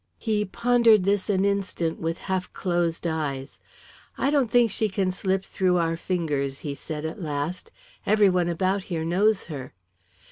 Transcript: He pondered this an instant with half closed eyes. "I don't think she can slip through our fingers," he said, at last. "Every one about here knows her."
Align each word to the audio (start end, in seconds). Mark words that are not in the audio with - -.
He 0.17 0.45
pondered 0.45 1.03
this 1.03 1.29
an 1.29 1.45
instant 1.45 1.99
with 1.99 2.17
half 2.25 2.51
closed 2.53 3.05
eyes. 3.05 3.59
"I 4.17 4.31
don't 4.31 4.49
think 4.49 4.71
she 4.71 4.89
can 4.89 5.11
slip 5.11 5.45
through 5.45 5.77
our 5.77 5.95
fingers," 5.95 6.61
he 6.65 6.73
said, 6.73 7.05
at 7.05 7.21
last. 7.21 7.69
"Every 8.03 8.27
one 8.27 8.49
about 8.49 8.85
here 8.85 9.05
knows 9.05 9.43
her." 9.43 9.75